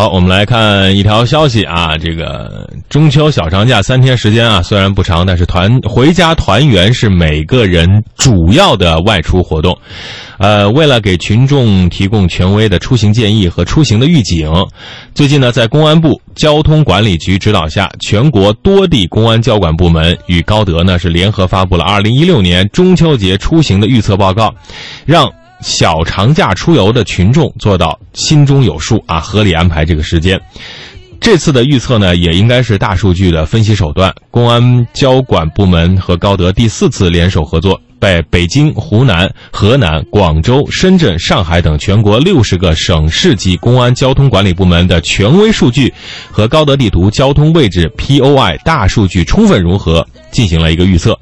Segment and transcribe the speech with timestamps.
[0.00, 9.76] 好，我们来看一条消息啊，这个中秋小长假三天时间啊，虽然不长，但是团回家团圆是每个人主要的外出活动。
[10.38, 14.50] 呃，为了给群众提供权威的出行建议和出行的预警，
[15.14, 24.50] 最近呢，在公安部交通管理局指导下，全国多地公安交管部门与高德呢是联合发布了二零一六年中秋节出行的预测报告，
[25.04, 25.30] 让
[25.60, 30.40] 小长假出游的群众做到心中有数啊，合理安排这个时间。
[31.20, 34.14] 这次的预测呢，也应该是大数据的分析手段。
[34.30, 37.80] 公安交管部门和高德第四次联手合作。
[38.00, 45.92] 在北京、湖南、河南、广州、深圳、上海等全国六十个省市级公安交通管理部门的权威数据
[46.30, 51.14] 和高德地图交通位置 POI 大数据充分融合，进行了一个预测。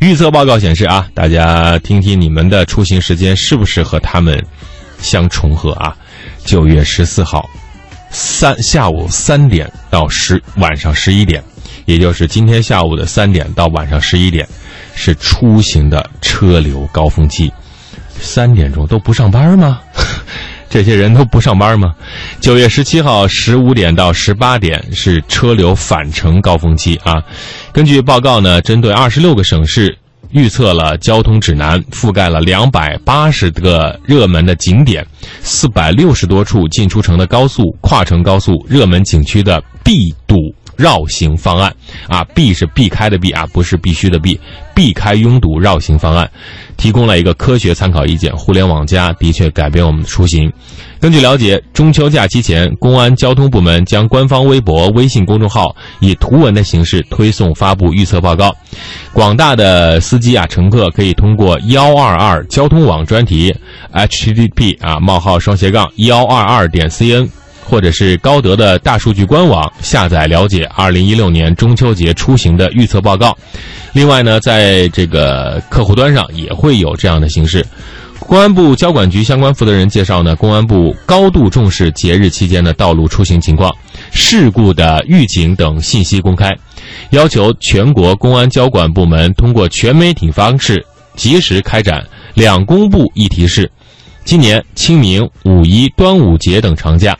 [0.00, 4.44] 预测报告显示啊，大家听听你们的出行时间是不是和他们
[5.00, 5.96] 相重合啊？
[6.44, 7.48] 九月十四号，
[8.10, 11.42] 三下午三点到十晚上十一点，
[11.86, 14.46] 也就是今天下午的三点到晚上十一点。
[14.98, 17.52] 是出行的车流高峰期，
[18.18, 19.80] 三点钟都不上班吗？
[20.68, 21.94] 这些人都不上班吗？
[22.40, 27.22] 九月十七号十五点到十八点是车流返程高峰期啊。
[27.72, 29.96] 根据报告呢，针对二十六个省市
[30.32, 35.06] 预测了交通指南，覆盖了两百八十个热门的景点，
[35.40, 40.36] 四百六十多处进出城的高速、跨城高速、热门景区的必堵。
[40.76, 41.74] 绕行方案，
[42.08, 44.38] 啊，避是避开的避啊，不是必须的避，
[44.74, 46.30] 避开拥堵绕行方案，
[46.76, 48.34] 提供了一个科学参考意见。
[48.36, 50.52] 互联网加的确改变我们的出行。
[51.00, 58.54] 根据了解，中秋假期前，公安交通部门将官方微博、微信公众号以图文的形式推送发布预测报告，
[59.12, 63.54] 广大的司机啊乘客可以通过幺二二交通网专题
[63.92, 67.28] http 啊冒号双斜杠幺二二点 cn。
[67.68, 73.36] 或者是高德的大数据官网下载了解二零一六年中秋节出行的预测报告。
[73.92, 77.66] 另外呢，在这个客户端上也会有这样的形式。
[78.20, 83.72] 公安部交管局相关负责人介绍呢，公安部高度重视节日期间的道路出行情况、
[84.10, 86.50] 事故的预警等信息公开，
[87.10, 92.04] 要求全国公安交管部门通过全媒体方式及时开展
[92.34, 93.70] 两公布一提示。
[94.24, 97.16] 今年清明、五一、端午节等长假。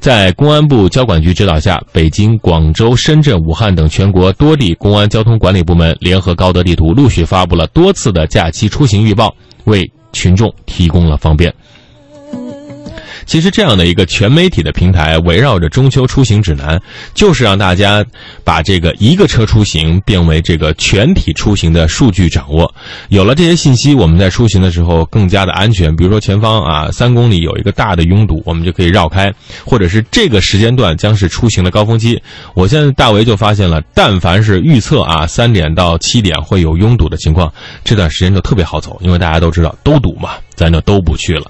[0.00, 9.34] 在公安部交管局指导下，北京、广州、深圳、武汉等全国多地公安交通管理部门联合高德地图，陆续发布了多次的假期出行预报，
[9.64, 11.54] 为群众提供了方便。
[13.30, 16.76] 其实这样的一个全媒体的平台，围绕着中秋出行指南，
[17.14, 18.04] 就是让大家
[18.42, 22.74] 把这个一个车出行变为这个全体出行的数据掌握。
[23.08, 25.94] 有了这些信息，我们在出行的时候更加的安全。
[25.94, 29.30] 比如说前方啊三公里有一个大的拥堵，我们就可以绕开；
[29.64, 32.20] 或者是这个时间段将是出行的高峰期。
[32.54, 37.52] 我现在大为就发现了，但凡是预测啊三点到七点会有拥堵的情况，
[37.84, 41.48] 这段时间就特别好走，因为大家都知道都堵嘛，咱就都不去了。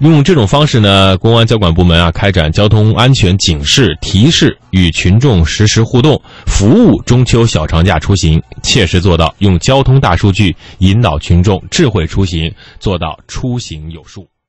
[0.00, 14.26] 用这种方式呢，公安交管部门啊，开展交通安全警示提示，与群众实时互动，服务中秋小长假出行，切实做到用交通大数据引导群众智慧出行，做到出行有数。